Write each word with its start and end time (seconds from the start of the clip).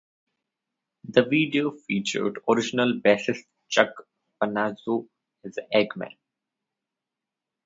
The 1.07 1.23
video 1.23 1.69
featured 1.85 2.39
original 2.49 2.93
bassist 3.01 3.43
Chuck 3.69 4.07
Panozzo 4.41 5.07
as 5.45 5.53
the 5.53 5.67
"eggman". 5.71 6.15